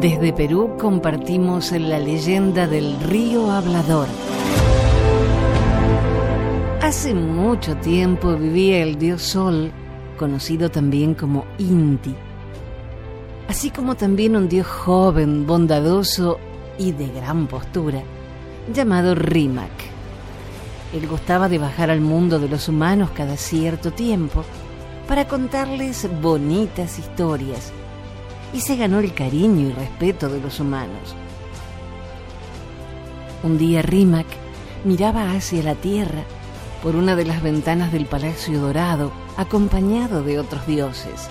[0.00, 4.06] Desde Perú compartimos la leyenda del río Hablador.
[6.80, 9.72] Hace mucho tiempo vivía el dios Sol,
[10.16, 12.14] conocido también como Inti,
[13.48, 16.38] así como también un dios joven, bondadoso
[16.78, 18.00] y de gran postura,
[18.72, 19.72] llamado Rimac.
[20.94, 24.44] Él gustaba de bajar al mundo de los humanos cada cierto tiempo
[25.08, 27.72] para contarles bonitas historias
[28.52, 31.14] y se ganó el cariño y respeto de los humanos.
[33.42, 34.26] Un día Rimac
[34.84, 36.24] miraba hacia la tierra
[36.82, 41.28] por una de las ventanas del Palacio Dorado, acompañado de otros dioses,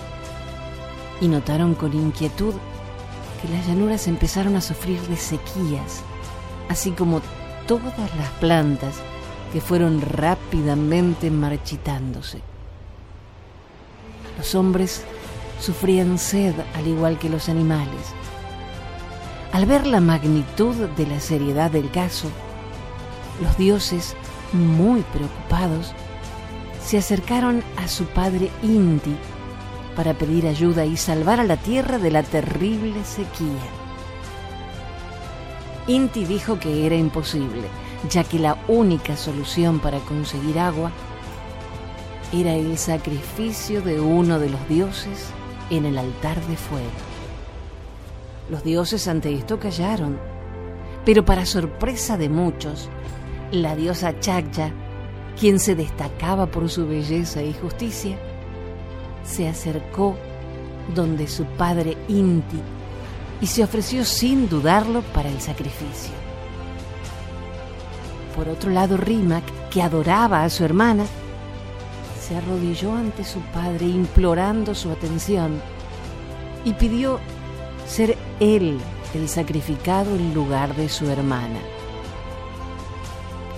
[1.22, 2.54] y notaron con inquietud
[3.42, 6.04] que las llanuras empezaron a sufrir de sequías,
[6.70, 7.22] así como
[7.68, 8.96] todas las plantas
[9.54, 12.42] que fueron rápidamente marchitándose.
[14.38, 15.04] Los hombres
[15.60, 18.14] sufrían sed al igual que los animales.
[19.52, 22.30] Al ver la magnitud de la seriedad del caso,
[23.42, 24.16] los dioses,
[24.54, 25.94] muy preocupados,
[26.84, 29.16] se acercaron a su padre Inti
[29.96, 33.48] para pedir ayuda y salvar a la tierra de la terrible sequía.
[35.88, 37.68] Inti dijo que era imposible,
[38.10, 40.92] ya que la única solución para conseguir agua
[42.32, 45.32] era el sacrificio de uno de los dioses
[45.70, 46.88] en el altar de fuego.
[48.50, 50.20] Los dioses ante esto callaron,
[51.06, 52.90] pero para sorpresa de muchos,
[53.52, 54.74] la diosa Chakya,
[55.40, 58.18] quien se destacaba por su belleza y justicia,
[59.24, 60.16] se acercó
[60.96, 62.60] donde su padre Inti
[63.42, 66.14] y se ofreció sin dudarlo para el sacrificio.
[68.36, 71.06] Por otro lado, Rimac, que adoraba a su hermana,
[72.28, 75.62] se arrodilló ante su padre implorando su atención
[76.66, 77.20] y pidió
[77.88, 78.80] ser él
[79.14, 81.60] el sacrificado en lugar de su hermana.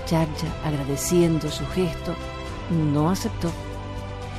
[0.05, 2.13] Chakya, agradeciendo su gesto,
[2.93, 3.49] no aceptó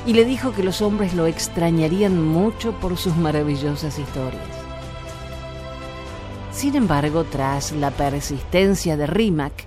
[0.07, 4.43] y le dijo que los hombres lo extrañarían mucho por sus maravillosas historias.
[6.53, 9.65] Sin embargo, tras la persistencia de Rimac,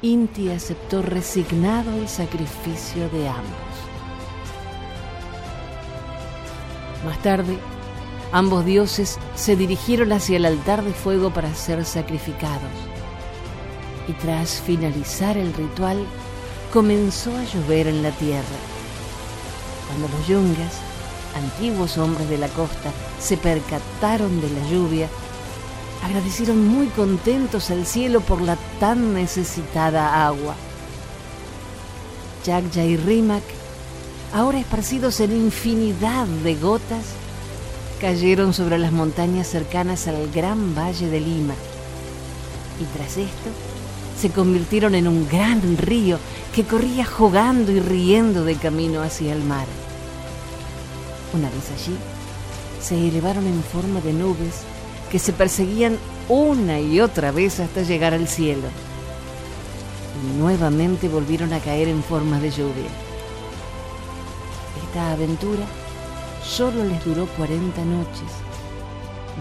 [0.00, 3.78] Inti aceptó resignado el sacrificio de ambos.
[7.04, 7.58] Más tarde,
[8.30, 12.70] ambos dioses se dirigieron hacia el altar de fuego para ser sacrificados.
[14.06, 16.06] Y tras finalizar el ritual,
[16.72, 18.44] comenzó a llover en la tierra.
[19.88, 20.78] Cuando los yungas,
[21.34, 25.08] antiguos hombres de la costa, se percataron de la lluvia,
[26.02, 30.54] agradecieron muy contentos al cielo por la tan necesitada agua.
[32.44, 33.42] Yakya y Rimac,
[34.32, 37.04] ahora esparcidos en infinidad de gotas,
[38.00, 41.54] cayeron sobre las montañas cercanas al gran valle de Lima.
[42.80, 43.50] Y tras esto,
[44.18, 46.18] se convirtieron en un gran río
[46.54, 49.66] que corría jugando y riendo de camino hacia el mar.
[51.34, 51.96] Una vez allí,
[52.80, 54.62] se elevaron en forma de nubes
[55.10, 58.68] que se perseguían una y otra vez hasta llegar al cielo.
[60.22, 62.90] Y nuevamente volvieron a caer en forma de lluvia.
[64.84, 65.64] Esta aventura
[66.44, 68.30] solo les duró 40 noches,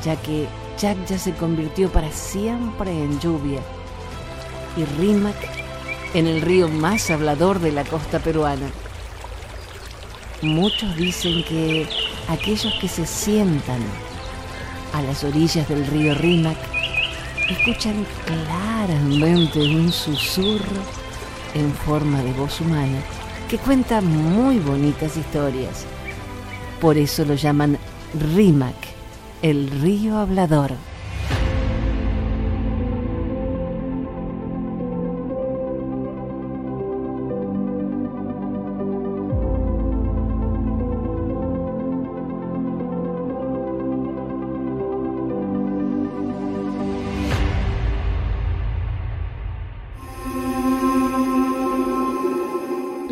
[0.04, 0.48] ya que
[0.78, 3.62] Jack ya se convirtió para siempre en lluvia
[4.78, 5.36] y Rimac
[6.14, 8.70] en el río más hablador de la costa peruana.
[10.42, 11.88] Muchos dicen que
[12.28, 13.82] aquellos que se sientan
[14.94, 16.58] a las orillas del río Rímac,
[17.50, 20.82] escuchan claramente un susurro
[21.54, 23.00] en forma de voz humana
[23.50, 25.86] que cuenta muy bonitas historias.
[26.82, 27.78] Por eso lo llaman
[28.34, 28.76] Rímac
[29.42, 30.72] el río hablador.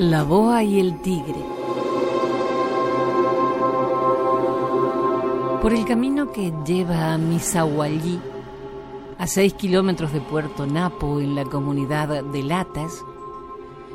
[0.05, 1.43] La boa y el tigre.
[5.63, 8.19] Por el camino que lleva a Misahuallí,
[9.17, 13.03] a seis kilómetros de Puerto Napo, en la comunidad de Latas,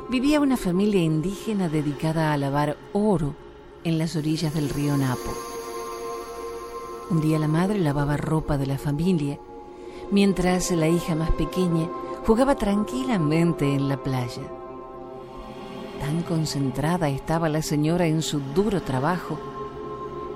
[0.09, 3.33] vivía una familia indígena dedicada a lavar oro
[3.85, 5.31] en las orillas del río Napo.
[7.09, 9.39] Un día la madre lavaba ropa de la familia,
[10.11, 11.87] mientras la hija más pequeña
[12.27, 14.60] jugaba tranquilamente en la playa.
[16.01, 19.39] Tan concentrada estaba la señora en su duro trabajo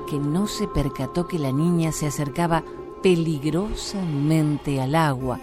[0.08, 2.64] que no se percató que la niña se acercaba
[3.02, 5.40] peligrosamente al agua,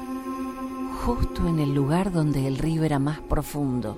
[1.05, 3.97] justo en el lugar donde el río era más profundo.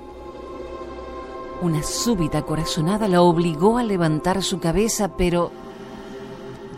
[1.61, 5.51] Una súbita corazonada la obligó a levantar su cabeza, pero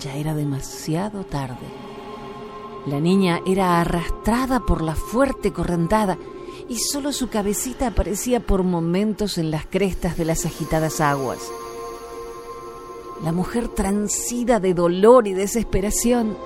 [0.00, 1.66] ya era demasiado tarde.
[2.86, 6.18] La niña era arrastrada por la fuerte correntada
[6.68, 11.38] y solo su cabecita aparecía por momentos en las crestas de las agitadas aguas.
[13.22, 16.36] La mujer transida de dolor y desesperación,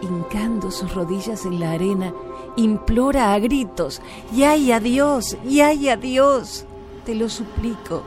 [0.00, 2.14] hincando sus rodillas en la arena,
[2.56, 4.00] implora a gritos,
[4.34, 5.36] ¡Y ay a Dios!
[5.44, 6.64] ¡Y ay a Dios!
[7.04, 8.02] Te lo suplico,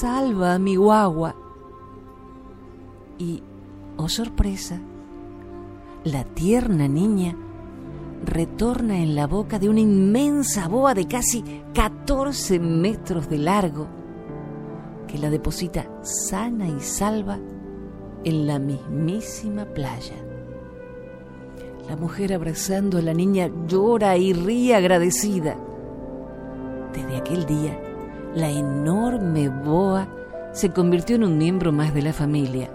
[0.00, 1.34] salva a mi guagua.
[3.18, 3.42] Y,
[3.96, 4.80] oh sorpresa,
[6.04, 7.36] la tierna niña
[8.24, 11.44] retorna en la boca de una inmensa boa de casi
[11.74, 13.86] 14 metros de largo,
[15.06, 17.38] que la deposita sana y salva
[18.24, 20.16] en la mismísima playa.
[21.88, 25.56] La mujer abrazando a la niña llora y ríe agradecida.
[26.92, 27.80] Desde aquel día,
[28.34, 30.08] la enorme boa
[30.52, 32.70] se convirtió en un miembro más de la familia,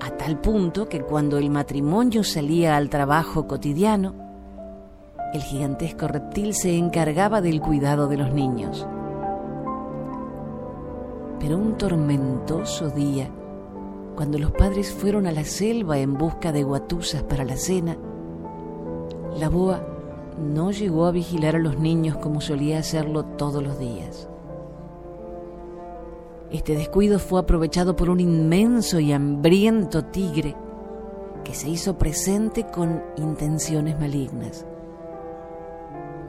[0.00, 4.23] a tal punto que cuando el matrimonio salía al trabajo cotidiano,
[5.34, 8.86] el gigantesco reptil se encargaba del cuidado de los niños.
[11.40, 13.28] Pero un tormentoso día,
[14.14, 17.98] cuando los padres fueron a la selva en busca de guatusas para la cena,
[19.36, 19.84] la boa
[20.38, 24.28] no llegó a vigilar a los niños como solía hacerlo todos los días.
[26.52, 30.54] Este descuido fue aprovechado por un inmenso y hambriento tigre
[31.42, 34.64] que se hizo presente con intenciones malignas.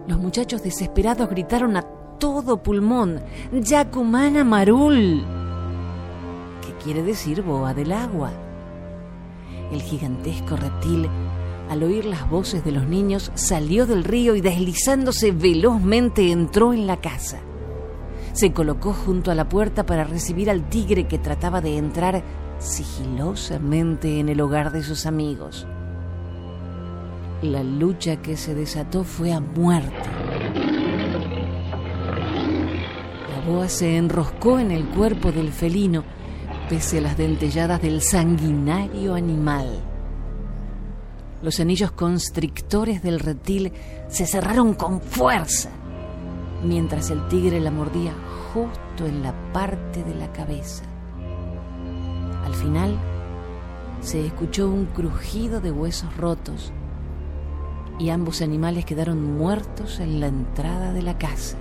[0.08, 1.82] Los muchachos desesperados gritaron a
[2.20, 3.22] todo pulmón,
[3.52, 5.24] Yacumana Marul,
[6.62, 8.32] que quiere decir boa del agua.
[9.72, 11.10] El gigantesco reptil,
[11.70, 16.86] al oír las voces de los niños, salió del río y deslizándose velozmente entró en
[16.86, 17.40] la casa.
[18.34, 22.24] Se colocó junto a la puerta para recibir al tigre que trataba de entrar
[22.60, 25.66] sigilosamente en el hogar de sus amigos.
[27.42, 30.10] La lucha que se desató fue a muerte.
[33.30, 36.04] La boa se enroscó en el cuerpo del felino,
[36.70, 39.84] pese a las dentelladas del sanguinario animal.
[41.44, 43.74] Los anillos constrictores del reptil
[44.08, 45.70] se cerraron con fuerza,
[46.64, 48.14] mientras el tigre la mordía
[48.54, 50.86] justo en la parte de la cabeza.
[52.46, 52.98] Al final,
[54.00, 56.72] se escuchó un crujido de huesos rotos
[58.00, 61.58] y ambos animales quedaron muertos en la entrada de la casa.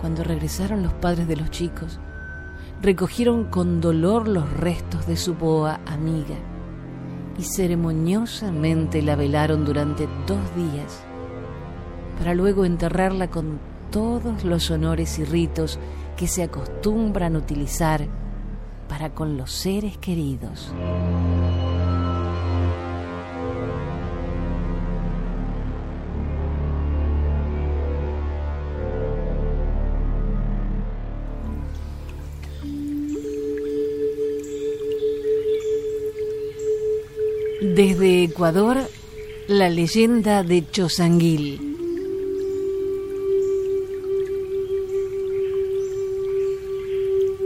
[0.00, 2.00] Cuando regresaron los padres de los chicos,
[2.80, 6.36] recogieron con dolor los restos de su boa amiga
[7.38, 11.04] y ceremoniosamente la velaron durante dos días
[12.18, 13.58] para luego enterrarla con
[13.90, 15.78] todos los honores y ritos
[16.16, 18.06] que se acostumbran utilizar
[18.88, 20.72] para con los seres queridos.
[37.74, 38.76] Desde Ecuador,
[39.48, 41.58] la leyenda de Chosanguil.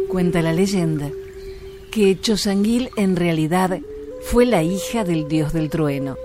[0.09, 1.13] Cuenta la leyenda
[1.93, 3.79] que Chosanguil en realidad
[4.23, 6.17] fue la hija del dios del trueno.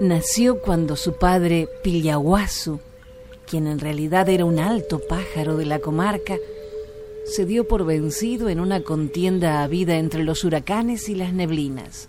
[0.00, 2.78] Nació cuando su padre Pillahuasu,
[3.50, 6.36] quien en realidad era un alto pájaro de la comarca,
[7.24, 12.08] se dio por vencido en una contienda habida entre los huracanes y las neblinas.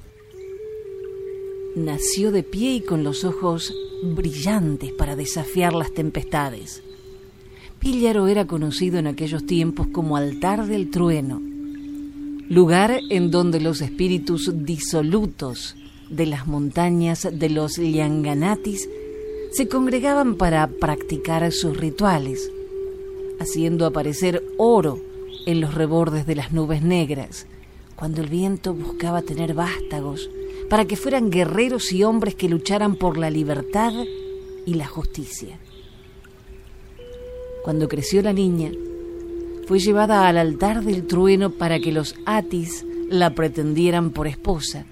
[1.76, 6.82] Nació de pie y con los ojos brillantes para desafiar las tempestades.
[7.78, 11.40] Píllaro era conocido en aquellos tiempos como altar del trueno,
[12.50, 15.76] lugar en donde los espíritus disolutos
[16.10, 18.90] de las montañas de los Lianganatis
[19.52, 22.52] se congregaban para practicar sus rituales,
[23.40, 25.00] haciendo aparecer oro
[25.46, 27.46] en los rebordes de las nubes negras,
[27.96, 30.32] cuando el viento buscaba tener vástagos
[30.70, 33.92] para que fueran guerreros y hombres que lucharan por la libertad
[34.66, 35.58] y la justicia.
[37.64, 38.72] Cuando creció la niña,
[39.68, 44.86] fue llevada al altar del trueno para que los Atis la pretendieran por esposa,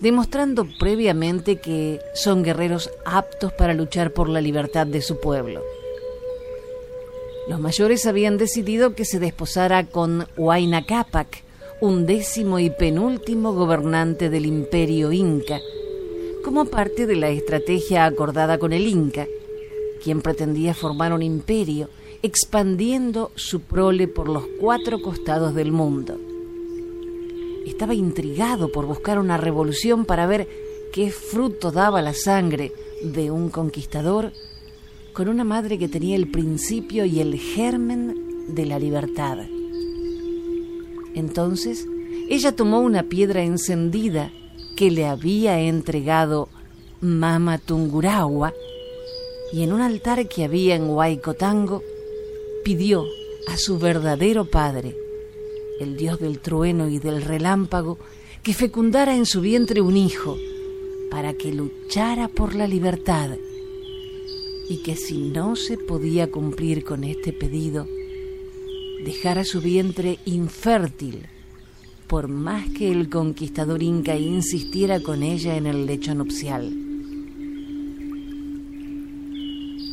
[0.00, 5.62] demostrando previamente que son guerreros aptos para luchar por la libertad de su pueblo.
[7.48, 11.42] Los mayores habían decidido que se desposara con Huayna Capac,
[11.82, 15.60] un décimo y penúltimo gobernante del imperio inca,
[16.42, 19.26] como parte de la estrategia acordada con el inca,
[20.02, 21.90] quien pretendía formar un imperio
[22.22, 26.18] expandiendo su prole por los cuatro costados del mundo
[27.66, 30.48] estaba intrigado por buscar una revolución para ver
[30.92, 32.72] qué fruto daba la sangre
[33.02, 34.32] de un conquistador
[35.12, 39.38] con una madre que tenía el principio y el germen de la libertad.
[41.14, 41.86] Entonces,
[42.28, 44.30] ella tomó una piedra encendida
[44.76, 46.48] que le había entregado
[47.00, 48.52] Mama Tungurahua
[49.52, 51.82] y en un altar que había en Huaycotango
[52.64, 53.04] pidió
[53.48, 54.96] a su verdadero padre
[55.82, 57.98] el dios del trueno y del relámpago,
[58.42, 60.36] que fecundara en su vientre un hijo,
[61.10, 63.30] para que luchara por la libertad,
[64.68, 67.86] y que si no se podía cumplir con este pedido,
[69.04, 71.26] dejara su vientre infértil,
[72.06, 76.72] por más que el conquistador inca insistiera con ella en el lecho nupcial.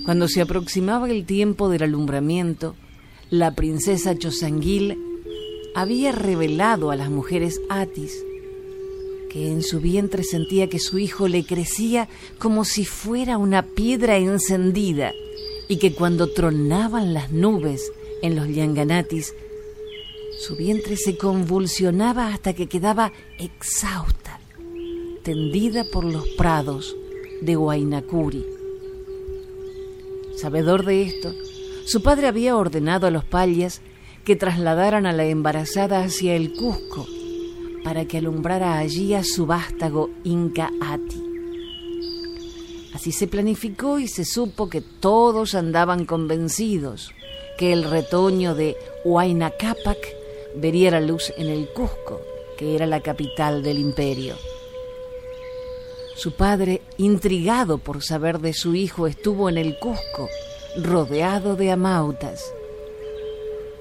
[0.05, 2.75] Cuando se aproximaba el tiempo del alumbramiento,
[3.29, 4.97] la princesa Chosanguil
[5.75, 8.25] había revelado a las mujeres Atis
[9.29, 14.17] que en su vientre sentía que su hijo le crecía como si fuera una piedra
[14.17, 15.13] encendida
[15.67, 19.33] y que cuando tronaban las nubes en los Yanganatis,
[20.39, 24.39] su vientre se convulsionaba hasta que quedaba exhausta,
[25.23, 26.95] tendida por los prados
[27.41, 28.45] de Huaynacuri.
[30.37, 31.33] Sabedor de esto,
[31.85, 33.81] su padre había ordenado a los payas
[34.23, 37.05] que trasladaran a la embarazada hacia el Cusco
[37.83, 41.23] para que alumbrara allí a su vástago Inca Ati.
[42.93, 47.13] Así se planificó y se supo que todos andaban convencidos
[47.59, 50.15] que el retoño de Huayna Capac
[50.55, 52.21] vería la luz en el Cusco,
[52.57, 54.35] que era la capital del imperio.
[56.15, 60.29] Su padre, intrigado por saber de su hijo, estuvo en el Cusco,
[60.77, 62.53] rodeado de amautas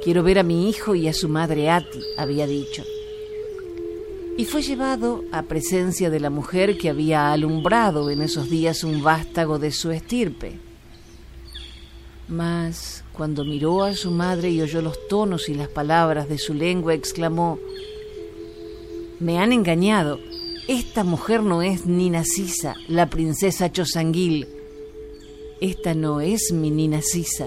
[0.02, 2.82] Quiero ver a mi hijo y a su madre Ati, había dicho.
[4.36, 9.02] Y fue llevado a presencia de la mujer que había alumbrado en esos días un
[9.02, 10.58] vástago de su estirpe.
[12.28, 16.54] Mas cuando miró a su madre y oyó los tonos y las palabras de su
[16.54, 17.58] lengua, exclamó,
[19.18, 20.20] Me han engañado.
[20.68, 24.46] Esta mujer no es Nina Sisa, la princesa Chosanguil.
[25.60, 27.46] Esta no es mi Nina Sisa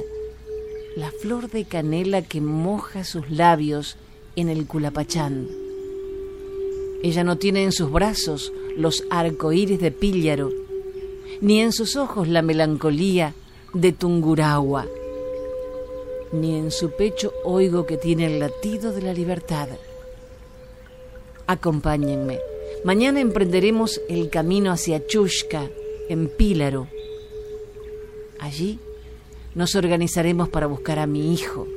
[0.95, 3.95] la flor de canela que moja sus labios
[4.35, 5.47] en el culapachán.
[7.01, 10.51] Ella no tiene en sus brazos los arcoíris de Píllaro,
[11.39, 13.33] ni en sus ojos la melancolía
[13.73, 14.85] de Tungurahua,
[16.31, 19.69] ni en su pecho oigo que tiene el latido de la libertad.
[21.47, 22.39] Acompáñenme.
[22.83, 25.69] Mañana emprenderemos el camino hacia Chushka,
[26.09, 26.87] en Pílaro.
[28.39, 28.79] Allí
[29.55, 31.67] nos organizaremos para buscar a mi hijo,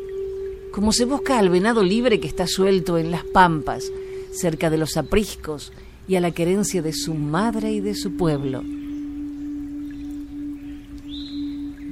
[0.73, 3.91] como se busca al venado libre que está suelto en las pampas,
[4.33, 5.73] cerca de los apriscos
[6.09, 8.63] y a la querencia de su madre y de su pueblo.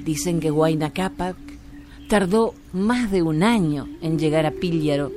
[0.04, 1.36] Dicen que Huayna Capac
[2.08, 5.12] tardó más de un año en llegar a Píllaro,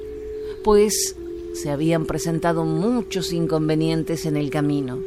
[0.63, 1.15] pues
[1.53, 4.99] se habían presentado muchos inconvenientes en el camino.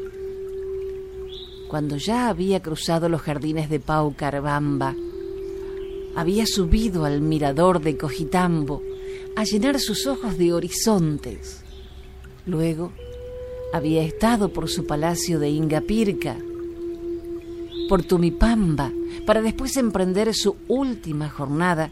[1.68, 4.97] Cuando ya había cruzado los jardines de Pau Carbamba,
[6.16, 8.82] había subido al mirador de Cojitambo
[9.37, 11.62] a llenar sus ojos de horizontes.
[12.47, 12.92] Luego
[13.73, 16.37] había estado por su palacio de Ingapirca,
[17.88, 18.92] por Tumipamba,
[19.26, 21.90] para después emprender su última jornada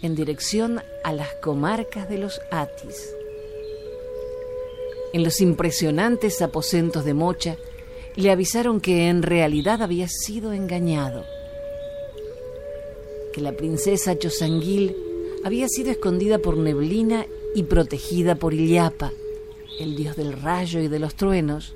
[0.00, 3.12] en dirección a las comarcas de los Atis.
[5.12, 7.56] En los impresionantes aposentos de Mocha
[8.14, 11.24] le avisaron que en realidad había sido engañado,
[13.32, 14.96] que la princesa Chosanguil
[15.44, 19.12] había sido escondida por neblina y protegida por Illapa,
[19.80, 21.74] el dios del rayo y de los truenos,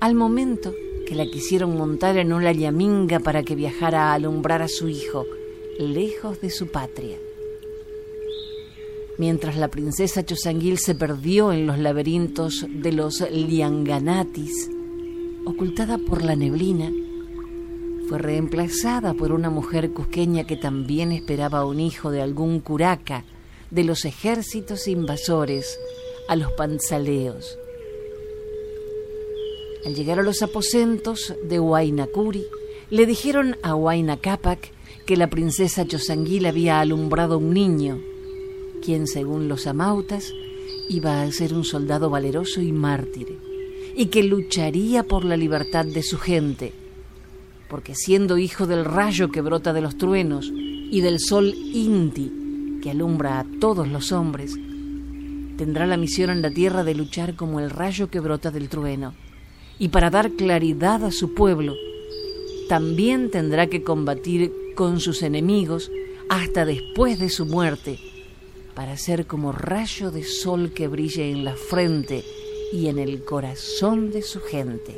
[0.00, 0.74] al momento
[1.06, 5.26] que la quisieron montar en una yaminga para que viajara a alumbrar a su hijo,
[5.78, 7.18] lejos de su patria.
[9.18, 14.70] Mientras la princesa Chosanguil se perdió en los laberintos de los Lianganatis,
[15.44, 16.90] ocultada por la neblina,
[18.08, 23.24] fue reemplazada por una mujer cusqueña que también esperaba un hijo de algún curaca
[23.70, 25.78] de los ejércitos invasores
[26.28, 27.58] a los panzaleos.
[29.84, 32.44] Al llegar a los aposentos de Huaynacuri,
[32.90, 34.70] le dijeron a Huayna Capac
[35.06, 37.98] que la princesa Chosanguil había alumbrado un niño,
[38.84, 40.32] quien, según los amautas,
[40.88, 43.38] iba a ser un soldado valeroso y mártir,
[43.96, 46.72] y que lucharía por la libertad de su gente,
[47.68, 52.90] porque siendo hijo del rayo que brota de los truenos y del sol Inti, que
[52.90, 54.54] alumbra a todos los hombres,
[55.56, 59.14] tendrá la misión en la tierra de luchar como el rayo que brota del trueno,
[59.82, 61.74] y para dar claridad a su pueblo,
[62.68, 65.90] también tendrá que combatir con sus enemigos
[66.28, 67.98] hasta después de su muerte,
[68.76, 72.22] para ser como rayo de sol que brille en la frente
[72.72, 74.96] y en el corazón de su gente.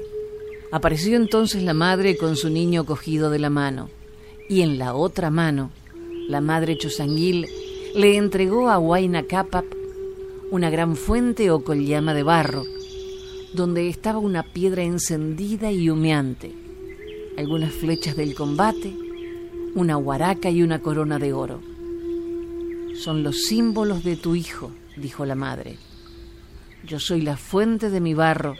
[0.70, 3.88] Apareció entonces la madre con su niño cogido de la mano,
[4.50, 5.70] y en la otra mano,
[6.28, 7.46] la madre Chosanguil
[7.94, 9.64] le entregó a Huayna Capap
[10.50, 12.64] una gran fuente o collama de barro,
[13.54, 16.52] donde estaba una piedra encendida y humeante,
[17.38, 18.92] algunas flechas del combate,
[19.74, 21.60] una huaraca y una corona de oro.
[22.96, 25.76] Son los símbolos de tu hijo, dijo la madre.
[26.84, 28.56] Yo soy la fuente de mi barro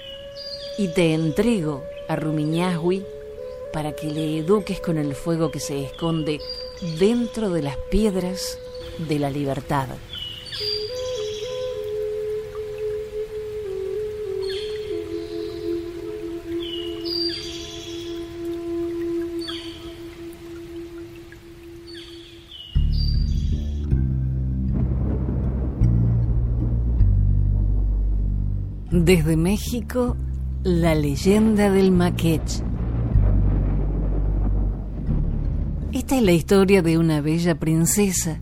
[0.78, 3.04] y te entrego a Rumiñahui
[3.72, 6.38] para que le eduques con el fuego que se esconde
[7.00, 8.58] dentro de las piedras
[9.08, 9.88] de la libertad.
[29.04, 30.17] Desde México,
[30.62, 32.62] la leyenda del Maquech.
[35.93, 38.40] Esta es la historia de una bella princesa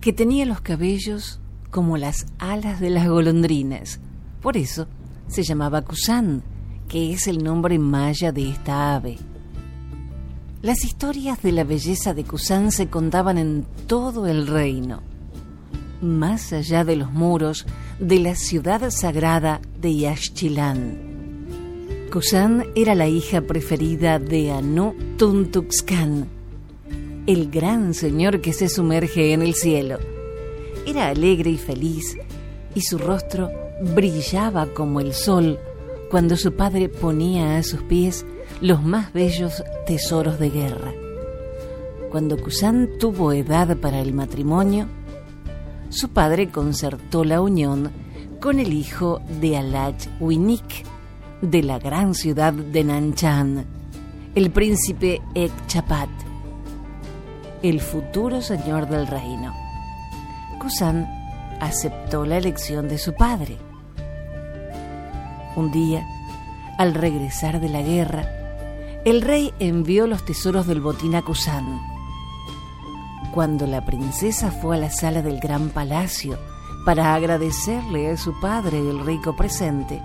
[0.00, 1.38] que tenía los cabellos
[1.70, 4.00] como las alas de las golondrinas.
[4.40, 4.88] Por eso
[5.26, 6.44] se llamaba Kusan,
[6.88, 9.18] que es el nombre maya de esta ave.
[10.62, 15.09] Las historias de la belleza de Kusan se contaban en todo el reino.
[16.00, 17.66] Más allá de los muros,
[17.98, 21.10] de la ciudad sagrada de Yaxchilán.
[22.10, 26.26] Kusan era la hija preferida de Anu Tuntuxcan,
[27.26, 29.98] el gran señor que se sumerge en el cielo.
[30.86, 32.16] Era alegre y feliz,
[32.74, 33.50] y su rostro
[33.94, 35.58] brillaba como el sol
[36.10, 38.26] cuando su padre ponía a sus pies
[38.60, 40.92] los más bellos tesoros de guerra.
[42.10, 44.88] Cuando Kusan tuvo edad para el matrimonio,
[45.90, 47.90] su padre concertó la unión
[48.40, 50.84] con el hijo de Alaj Winik,
[51.42, 53.66] de la gran ciudad de Nanchan,
[54.34, 56.08] el príncipe Ekchapat,
[57.62, 59.52] el futuro señor del reino.
[60.60, 61.08] Kusan
[61.60, 63.58] aceptó la elección de su padre.
[65.56, 66.06] Un día,
[66.78, 68.28] al regresar de la guerra,
[69.04, 71.89] el rey envió los tesoros del botín a Kusan
[73.32, 76.38] cuando la princesa fue a la sala del gran palacio
[76.84, 80.02] para agradecerle a su padre el rico presente,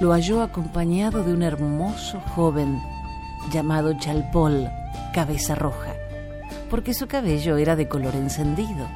[0.00, 2.80] lo halló acompañado de un hermoso joven
[3.50, 4.68] llamado Chalpol,
[5.12, 5.94] cabeza roja,
[6.70, 8.86] porque su cabello era de color encendido.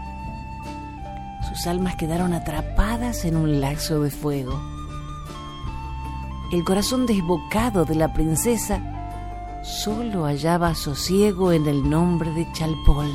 [1.48, 4.60] Sus almas quedaron atrapadas en un lazo de fuego.
[6.52, 8.93] El corazón desbocado de la princesa
[9.64, 13.10] solo hallaba sosiego en el nombre de Chalpol.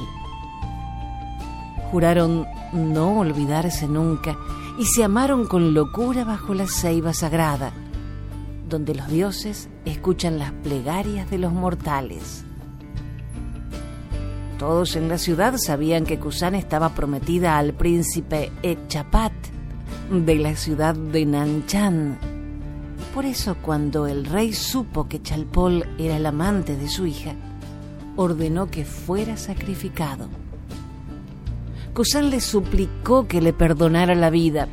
[1.92, 4.36] Juraron no olvidarse nunca
[4.80, 7.72] y se amaron con locura bajo la ceiba sagrada,
[8.68, 12.44] donde los dioses escuchan las plegarias de los mortales.
[14.58, 19.32] Todos en la ciudad sabían que Kusan estaba prometida al príncipe Echapat
[20.12, 22.18] de la ciudad de Nanchan,
[23.14, 27.34] por eso cuando el rey supo que Chalpol era el amante de su hija,
[28.16, 30.30] ordenó que fuera sacrificado.
[31.94, 34.68] Kusan le suplicó que le perdonara la vida,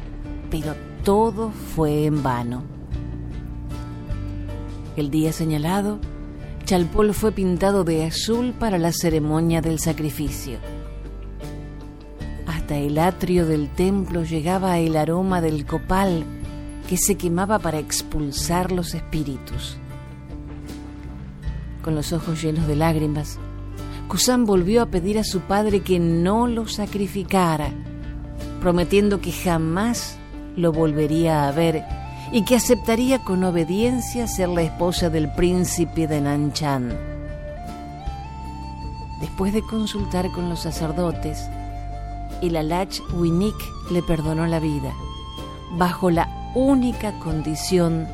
[0.51, 2.63] pero todo fue en vano.
[4.97, 5.99] El día señalado,
[6.65, 10.59] Chalpol fue pintado de azul para la ceremonia del sacrificio.
[12.47, 16.25] Hasta el atrio del templo llegaba el aroma del copal
[16.89, 19.77] que se quemaba para expulsar los espíritus.
[21.83, 23.39] Con los ojos llenos de lágrimas,
[24.09, 27.71] Kusan volvió a pedir a su padre que no lo sacrificara,
[28.61, 30.17] prometiendo que jamás
[30.57, 31.85] lo volvería a ver
[32.33, 36.97] y que aceptaría con obediencia ser la esposa del príncipe de Nanchan.
[39.21, 41.49] Después de consultar con los sacerdotes,
[42.43, 43.57] el Alach Winik
[43.91, 44.93] le perdonó la vida,
[45.77, 48.09] bajo la única condición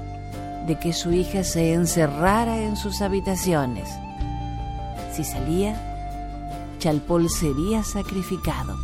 [0.66, 3.88] de que su hija se encerrara en sus habitaciones.
[5.12, 5.80] Si salía,
[6.80, 8.76] Chalpol sería sacrificado.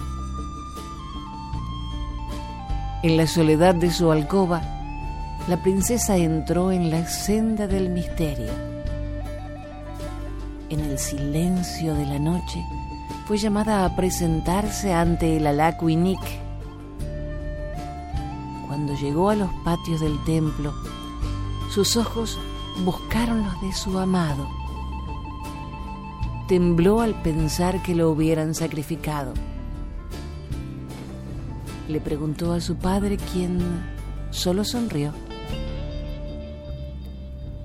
[3.03, 4.62] En la soledad de su alcoba,
[5.49, 8.53] la princesa entró en la senda del misterio.
[10.71, 12.64] En el silencio de la noche,
[13.27, 16.48] fue llamada a presentarse ante el Alacuinic.
[19.01, 20.73] Llegó a los patios del templo,
[21.71, 22.39] sus ojos
[22.85, 24.49] buscaron los de su amado.
[26.49, 29.35] Tembló al pensar que lo hubieran sacrificado.
[31.89, 33.61] Le preguntó a su padre, quien
[34.31, 35.13] solo sonrió.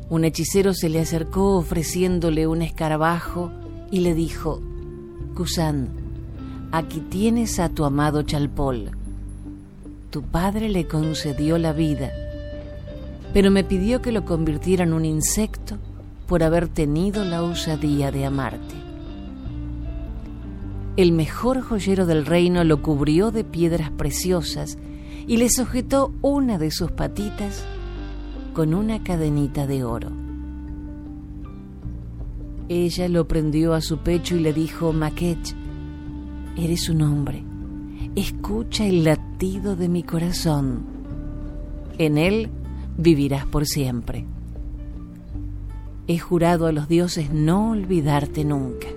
[0.10, 3.52] Un hechicero se le acercó ofreciéndole un escarabajo
[3.90, 4.62] y le dijo,
[5.34, 5.90] Kusan,
[6.72, 9.03] aquí tienes a tu amado Chalpol.
[10.14, 12.12] Tu padre le concedió la vida,
[13.34, 15.80] pero me pidió que lo convirtiera en un insecto
[16.28, 18.76] por haber tenido la osadía de amarte.
[20.98, 24.78] El mejor joyero del reino lo cubrió de piedras preciosas
[25.26, 27.66] y le sujetó una de sus patitas
[28.54, 30.12] con una cadenita de oro.
[32.70, 35.56] Ella lo prendió a su pecho y le dijo, Makech,
[36.56, 37.44] eres un hombre,
[38.16, 40.86] escucha el latido de mi corazón,
[41.98, 42.50] en él
[42.98, 44.26] vivirás por siempre.
[46.08, 48.88] He jurado a los dioses no olvidarte nunca.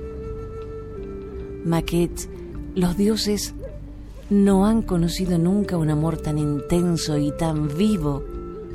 [1.64, 2.29] Makech,
[2.75, 3.55] los dioses
[4.29, 8.25] no han conocido nunca un amor tan intenso y tan vivo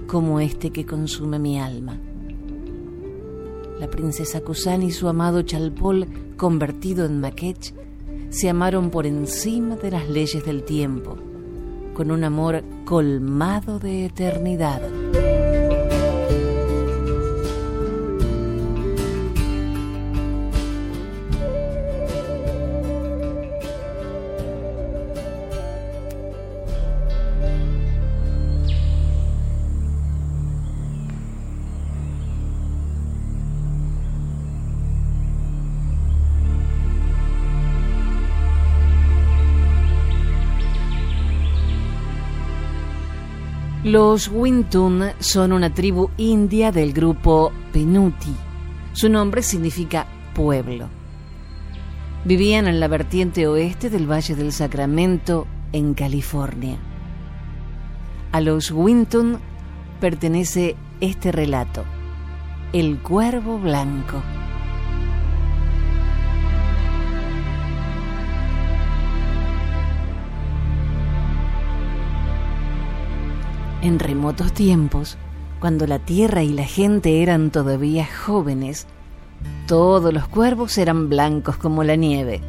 [0.07, 1.99] como este que consume mi alma.
[3.79, 7.73] La princesa Kusan y su amado Chalpol, convertido en Makech,
[8.31, 11.17] se amaron por encima de las leyes del tiempo,
[11.93, 14.81] con un amor colmado de eternidad.
[43.91, 48.33] Los Wintun son una tribu india del grupo Penuti.
[48.93, 50.87] Su nombre significa pueblo.
[52.23, 56.77] Vivían en la vertiente oeste del Valle del Sacramento, en California.
[58.31, 59.39] A los Wintun
[59.99, 61.83] pertenece este relato,
[62.71, 64.23] El Cuervo Blanco.
[73.81, 75.17] En remotos tiempos,
[75.59, 78.85] cuando la tierra y la gente eran todavía jóvenes,
[79.65, 82.41] todos los cuervos eran blancos como la nieve.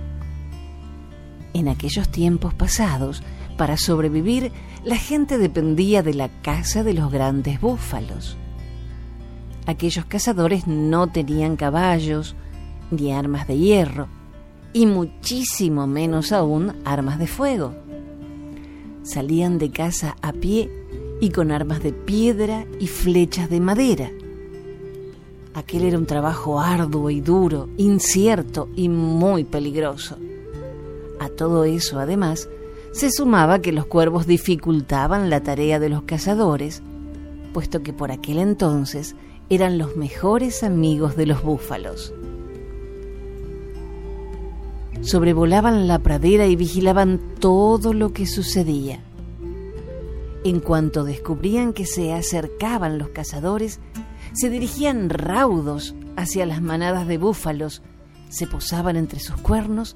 [1.54, 3.22] En aquellos tiempos pasados,
[3.56, 4.52] para sobrevivir,
[4.84, 8.36] la gente dependía de la caza de los grandes búfalos.
[9.64, 12.36] Aquellos cazadores no tenían caballos
[12.90, 14.08] ni armas de hierro,
[14.74, 17.74] y muchísimo menos aún armas de fuego.
[19.02, 20.81] Salían de casa a pie
[21.22, 24.10] y con armas de piedra y flechas de madera.
[25.54, 30.16] Aquel era un trabajo arduo y duro, incierto y muy peligroso.
[31.20, 32.48] A todo eso, además,
[32.90, 36.82] se sumaba que los cuervos dificultaban la tarea de los cazadores,
[37.52, 39.14] puesto que por aquel entonces
[39.48, 42.12] eran los mejores amigos de los búfalos.
[45.02, 49.04] Sobrevolaban la pradera y vigilaban todo lo que sucedía.
[50.44, 53.78] En cuanto descubrían que se acercaban los cazadores,
[54.32, 57.82] se dirigían raudos hacia las manadas de búfalos,
[58.28, 59.94] se posaban entre sus cuernos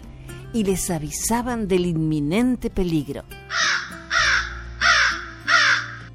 [0.52, 3.24] y les avisaban del inminente peligro.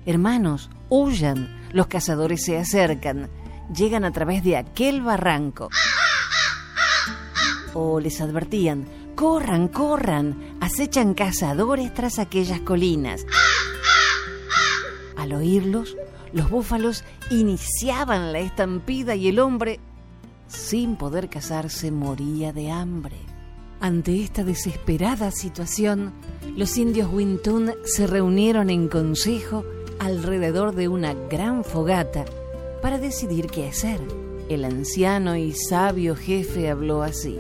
[0.06, 1.60] Hermanos, huyan.
[1.74, 3.30] Los cazadores se acercan.
[3.76, 5.70] Llegan a través de aquel barranco.
[7.74, 10.58] O les advertían, corran, corran.
[10.60, 13.26] Acechan cazadores tras aquellas colinas.
[15.22, 15.96] Al oírlos,
[16.34, 19.80] los búfalos iniciaban la estampida y el hombre,
[20.48, 23.18] sin poder cazarse, moría de hambre.
[23.80, 26.12] Ante esta desesperada situación,
[26.58, 29.64] los indios Wintun se reunieron en consejo
[30.00, 32.26] alrededor de una gran fogata
[32.82, 34.02] para decidir qué hacer.
[34.50, 37.38] El anciano y sabio jefe habló así.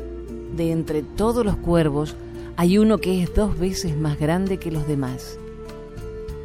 [0.55, 2.15] De entre todos los cuervos
[2.57, 5.39] hay uno que es dos veces más grande que los demás.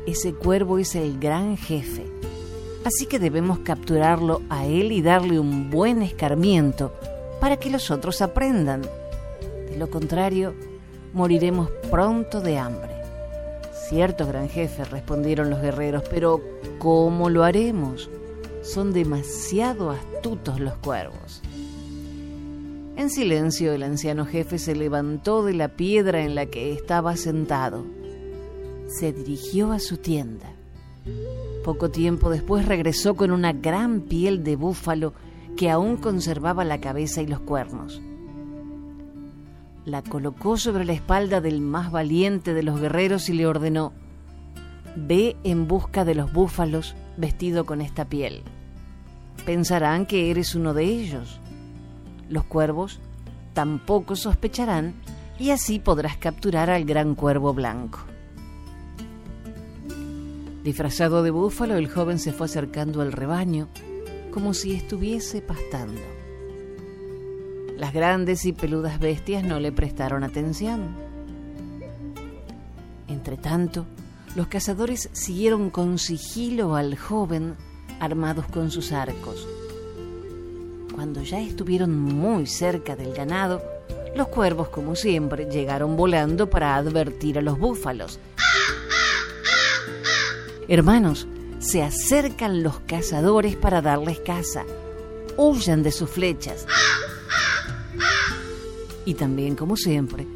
[0.06, 2.06] Ese cuervo es el gran jefe.
[2.84, 6.92] Así que debemos capturarlo a él y darle un buen escarmiento
[7.40, 8.82] para que los otros aprendan.
[9.68, 10.54] De lo contrario,
[11.12, 12.94] moriremos pronto de hambre.
[13.88, 16.40] Cierto, gran jefe, respondieron los guerreros, pero
[16.78, 18.08] ¿cómo lo haremos?
[18.62, 21.42] Son demasiado astutos los cuervos.
[22.96, 27.84] En silencio el anciano jefe se levantó de la piedra en la que estaba sentado.
[28.88, 30.52] Se dirigió a su tienda.
[31.64, 35.12] Poco tiempo después regresó con una gran piel de búfalo
[35.56, 38.00] que aún conservaba la cabeza y los cuernos
[39.86, 43.92] la colocó sobre la espalda del más valiente de los guerreros y le ordenó,
[44.96, 48.42] Ve en busca de los búfalos vestido con esta piel.
[49.44, 51.38] Pensarán que eres uno de ellos.
[52.28, 52.98] Los cuervos
[53.52, 54.94] tampoco sospecharán
[55.38, 58.00] y así podrás capturar al gran cuervo blanco.
[60.66, 63.68] Disfrazado de búfalo, el joven se fue acercando al rebaño
[64.32, 66.00] como si estuviese pastando.
[67.76, 70.96] Las grandes y peludas bestias no le prestaron atención.
[73.06, 73.86] Entretanto,
[74.34, 77.54] los cazadores siguieron con sigilo al joven
[78.00, 79.46] armados con sus arcos.
[80.92, 83.62] Cuando ya estuvieron muy cerca del ganado,
[84.16, 88.18] los cuervos, como siempre, llegaron volando para advertir a los búfalos.
[90.68, 91.28] Hermanos,
[91.60, 94.64] se acercan los cazadores para darles caza.
[95.36, 96.66] Huyan de sus flechas.
[99.04, 100.26] Y también, como siempre,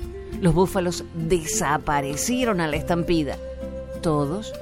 [0.41, 3.37] los búfalos desaparecieron a la estampida.
[4.03, 4.53] Todos,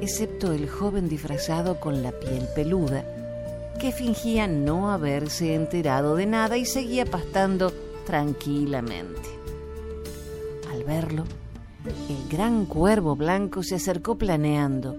[0.00, 3.04] excepto el joven disfrazado con la piel peluda,
[3.80, 7.72] que fingía no haberse enterado de nada y seguía pastando
[8.06, 9.28] tranquilamente.
[10.70, 11.24] Al verlo,
[11.84, 14.96] el gran cuervo blanco se acercó planeando.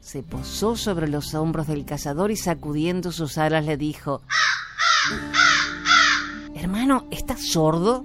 [0.00, 4.22] Se posó sobre los hombros del cazador y sacudiendo sus alas le dijo,
[6.54, 8.04] Hermano, ¿estás sordo?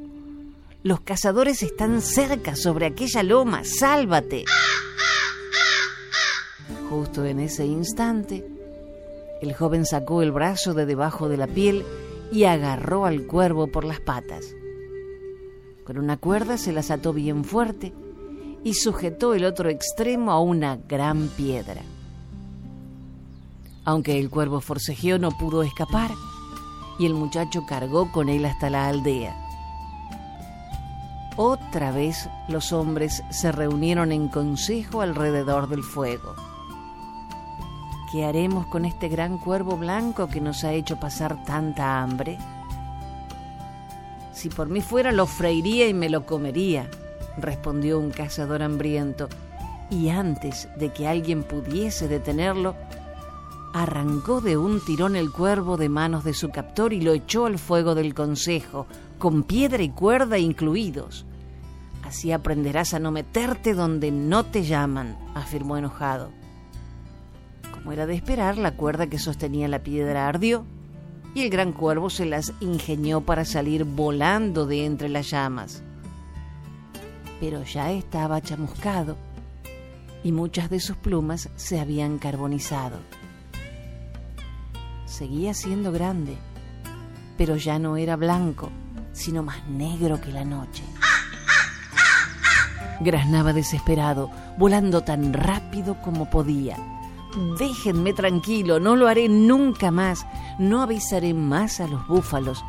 [0.83, 3.63] Los cazadores están cerca sobre aquella loma.
[3.63, 4.45] Sálvate.
[6.89, 8.45] Justo en ese instante,
[9.41, 11.85] el joven sacó el brazo de debajo de la piel
[12.31, 14.45] y agarró al cuervo por las patas.
[15.85, 17.93] Con una cuerda se las ató bien fuerte
[18.63, 21.81] y sujetó el otro extremo a una gran piedra.
[23.83, 26.11] Aunque el cuervo forcejeó no pudo escapar
[26.97, 29.35] y el muchacho cargó con él hasta la aldea.
[31.35, 36.35] Otra vez los hombres se reunieron en consejo alrededor del fuego.
[38.11, 42.37] ¿Qué haremos con este gran cuervo blanco que nos ha hecho pasar tanta hambre?
[44.33, 46.89] Si por mí fuera lo freiría y me lo comería,
[47.37, 49.29] respondió un cazador hambriento,
[49.89, 52.75] y antes de que alguien pudiese detenerlo,
[53.73, 57.59] arrancó de un tirón el cuervo de manos de su captor y lo echó al
[57.59, 58.87] fuego del consejo,
[59.19, 61.25] con piedra y cuerda incluidos.
[62.03, 66.31] Así aprenderás a no meterte donde no te llaman, afirmó enojado.
[67.71, 70.65] Como era de esperar, la cuerda que sostenía la piedra ardió
[71.33, 75.81] y el gran cuervo se las ingenió para salir volando de entre las llamas.
[77.39, 79.17] Pero ya estaba chamuscado
[80.23, 82.99] y muchas de sus plumas se habían carbonizado
[85.13, 86.35] seguía siendo grande,
[87.37, 88.71] pero ya no era blanco,
[89.13, 90.83] sino más negro que la noche.
[92.99, 96.77] Graznaba desesperado, volando tan rápido como podía.
[97.57, 100.25] Déjenme tranquilo, no lo haré nunca más,
[100.59, 102.63] no avisaré más a los búfalos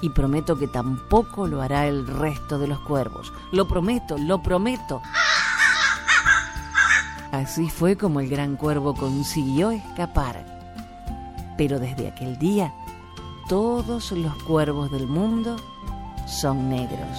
[0.00, 3.32] y prometo que tampoco lo hará el resto de los cuervos.
[3.52, 5.00] Lo prometo, lo prometo.
[7.32, 10.54] Así fue como el gran cuervo consiguió escapar
[11.56, 12.72] pero desde aquel día,
[13.48, 15.56] todos los cuervos del mundo
[16.26, 17.18] son negros.